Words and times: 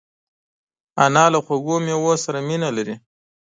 انا 1.05 1.25
له 1.33 1.39
خوږو 1.45 1.75
مېوو 1.85 2.13
سره 2.23 2.39
مینه 2.47 2.69
لري 2.77 2.95